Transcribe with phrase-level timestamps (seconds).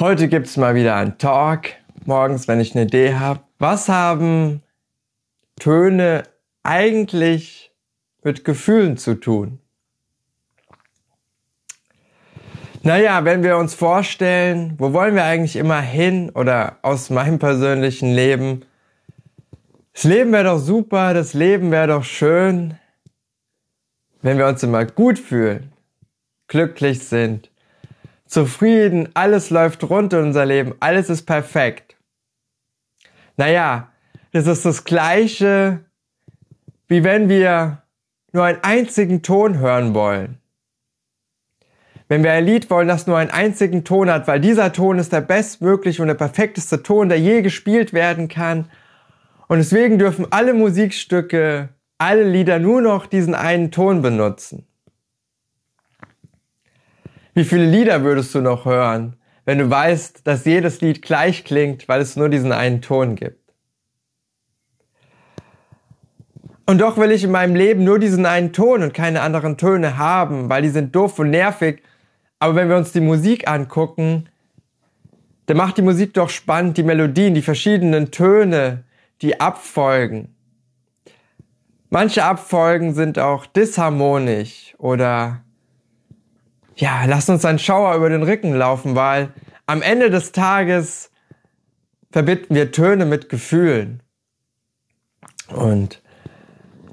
[0.00, 1.68] Heute gibt es mal wieder einen Talk,
[2.04, 3.38] morgens, wenn ich eine Idee habe.
[3.60, 4.60] Was haben
[5.54, 6.24] Töne
[6.64, 7.72] eigentlich
[8.24, 9.60] mit Gefühlen zu tun?
[12.82, 18.12] Naja, wenn wir uns vorstellen, wo wollen wir eigentlich immer hin oder aus meinem persönlichen
[18.12, 18.64] Leben,
[19.92, 22.74] das Leben wäre doch super, das Leben wäre doch schön,
[24.22, 25.72] wenn wir uns immer gut fühlen,
[26.48, 27.48] glücklich sind,
[28.26, 31.96] zufrieden, alles läuft rund in unser Leben, alles ist perfekt.
[33.36, 33.92] Naja,
[34.32, 35.80] das ist das gleiche,
[36.88, 37.82] wie wenn wir
[38.32, 40.38] nur einen einzigen Ton hören wollen.
[42.08, 45.12] Wenn wir ein Lied wollen, das nur einen einzigen Ton hat, weil dieser Ton ist
[45.12, 48.70] der bestmögliche und der perfekteste Ton, der je gespielt werden kann.
[49.48, 54.66] Und deswegen dürfen alle Musikstücke, alle Lieder nur noch diesen einen Ton benutzen.
[57.34, 61.88] Wie viele Lieder würdest du noch hören, wenn du weißt, dass jedes Lied gleich klingt,
[61.88, 63.52] weil es nur diesen einen Ton gibt?
[66.66, 69.98] Und doch will ich in meinem Leben nur diesen einen Ton und keine anderen Töne
[69.98, 71.82] haben, weil die sind doof und nervig.
[72.38, 74.28] Aber wenn wir uns die Musik angucken,
[75.46, 78.84] dann macht die Musik doch spannend, die Melodien, die verschiedenen Töne,
[79.20, 80.34] die Abfolgen.
[81.90, 85.42] Manche Abfolgen sind auch disharmonisch oder
[86.76, 89.32] ja, lass uns einen Schauer über den Rücken laufen, weil
[89.66, 91.10] am Ende des Tages
[92.10, 94.02] verbinden wir Töne mit Gefühlen.
[95.48, 96.00] Und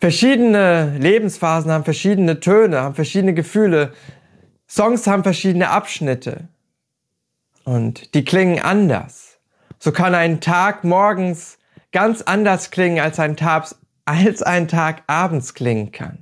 [0.00, 3.92] verschiedene Lebensphasen haben verschiedene Töne, haben verschiedene Gefühle.
[4.68, 6.48] Songs haben verschiedene Abschnitte.
[7.64, 9.38] Und die klingen anders.
[9.78, 11.58] So kann ein Tag morgens
[11.92, 16.21] ganz anders klingen, als ein Tag, als ein Tag abends klingen kann.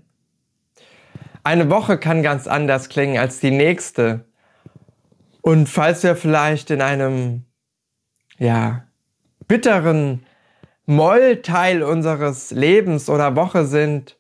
[1.43, 4.27] Eine Woche kann ganz anders klingen als die nächste.
[5.41, 7.45] Und falls wir vielleicht in einem,
[8.39, 8.85] ja,
[9.49, 10.27] bitteren
[10.87, 14.17] Mollteil unseres Lebens oder Woche sind,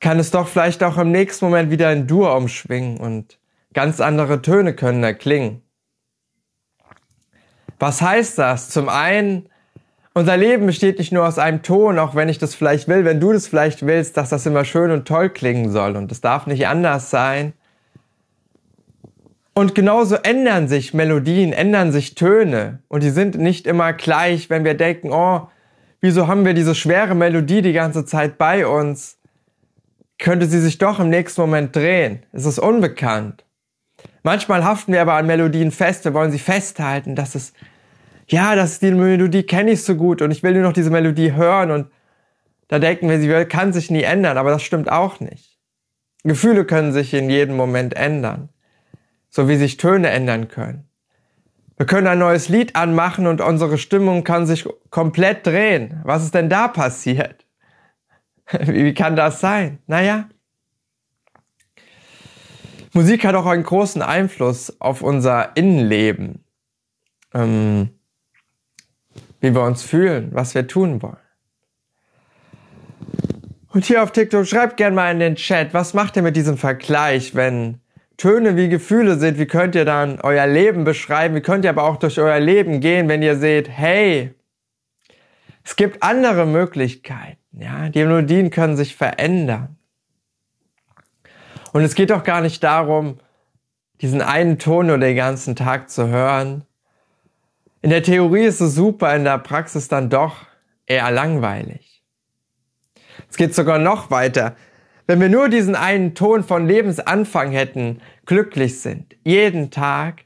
[0.00, 3.38] kann es doch vielleicht auch im nächsten Moment wieder in Dur umschwingen und
[3.72, 5.62] ganz andere Töne können erklingen.
[7.78, 8.68] Was heißt das?
[8.70, 9.48] Zum einen
[10.14, 13.20] unser Leben besteht nicht nur aus einem Ton, auch wenn ich das vielleicht will, wenn
[13.20, 16.46] du das vielleicht willst, dass das immer schön und toll klingen soll und es darf
[16.46, 17.54] nicht anders sein.
[19.54, 24.64] Und genauso ändern sich Melodien, ändern sich Töne und die sind nicht immer gleich, wenn
[24.64, 25.48] wir denken, oh,
[26.00, 29.18] wieso haben wir diese schwere Melodie die ganze Zeit bei uns?
[30.18, 32.22] Könnte sie sich doch im nächsten Moment drehen?
[32.32, 33.44] Es ist unbekannt.
[34.22, 37.52] Manchmal haften wir aber an Melodien fest, wir wollen sie festhalten, dass es
[38.28, 40.90] ja, das ist die Melodie kenne ich so gut und ich will nur noch diese
[40.90, 41.90] Melodie hören und
[42.68, 45.58] da denken wir, sie kann sich nie ändern, aber das stimmt auch nicht.
[46.24, 48.48] Gefühle können sich in jedem Moment ändern,
[49.28, 50.88] so wie sich Töne ändern können.
[51.76, 56.00] Wir können ein neues Lied anmachen und unsere Stimmung kann sich komplett drehen.
[56.04, 57.44] Was ist denn da passiert?
[58.60, 59.78] Wie kann das sein?
[59.86, 60.28] Naja,
[62.94, 66.44] Musik hat auch einen großen Einfluss auf unser Innenleben.
[67.32, 67.88] Ähm,
[69.42, 71.16] wie wir uns fühlen, was wir tun wollen.
[73.68, 76.56] Und hier auf TikTok schreibt gerne mal in den Chat, was macht ihr mit diesem
[76.56, 77.80] Vergleich, wenn
[78.16, 81.84] Töne wie Gefühle sind, wie könnt ihr dann euer Leben beschreiben, wie könnt ihr aber
[81.84, 84.34] auch durch euer Leben gehen, wenn ihr seht, hey,
[85.64, 89.76] es gibt andere Möglichkeiten, ja, die Melodien können sich verändern.
[91.72, 93.18] Und es geht doch gar nicht darum,
[94.02, 96.64] diesen einen Ton nur den ganzen Tag zu hören,
[97.82, 100.46] in der Theorie ist es super, in der Praxis dann doch
[100.86, 102.02] eher langweilig.
[103.28, 104.56] Es geht sogar noch weiter.
[105.06, 110.24] Wenn wir nur diesen einen Ton von Lebensanfang hätten, glücklich sind, jeden Tag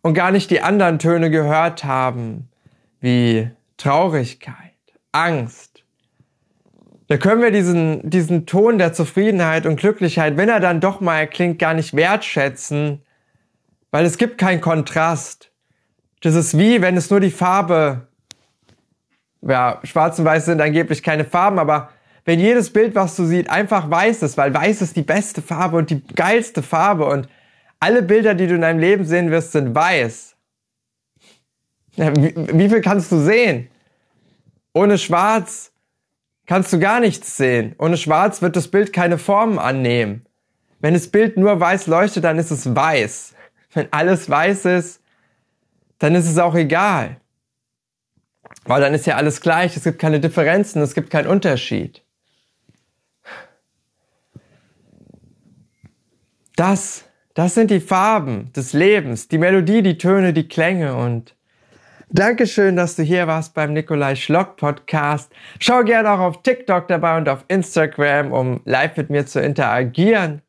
[0.00, 2.48] und gar nicht die anderen Töne gehört haben,
[3.00, 4.54] wie Traurigkeit,
[5.12, 5.84] Angst,
[7.08, 11.26] da können wir diesen, diesen Ton der Zufriedenheit und Glücklichkeit, wenn er dann doch mal
[11.26, 13.02] klingt, gar nicht wertschätzen,
[13.90, 15.50] weil es gibt keinen Kontrast.
[16.20, 18.08] Das ist wie, wenn es nur die Farbe,
[19.42, 21.90] ja, schwarz und weiß sind angeblich keine Farben, aber
[22.24, 25.76] wenn jedes Bild, was du siehst, einfach weiß ist, weil weiß ist die beste Farbe
[25.76, 27.28] und die geilste Farbe und
[27.80, 30.36] alle Bilder, die du in deinem Leben sehen wirst, sind weiß.
[31.96, 33.68] Ja, wie, wie viel kannst du sehen?
[34.74, 35.72] Ohne Schwarz
[36.46, 37.74] kannst du gar nichts sehen.
[37.78, 40.26] Ohne Schwarz wird das Bild keine Formen annehmen.
[40.80, 43.34] Wenn das Bild nur weiß leuchtet, dann ist es weiß.
[43.74, 45.00] Wenn alles weiß ist,
[45.98, 47.20] dann ist es auch egal.
[48.64, 52.02] Weil dann ist ja alles gleich, es gibt keine Differenzen, es gibt keinen Unterschied.
[56.56, 57.04] Das,
[57.34, 61.36] Das sind die Farben des Lebens, die Melodie, die Töne, die Klänge und
[62.10, 65.30] Dankeschön, dass du hier warst beim Nikolai Schlock Podcast.
[65.60, 70.42] Schau gerne auch auf TikTok dabei und auf Instagram, um live mit mir zu interagieren.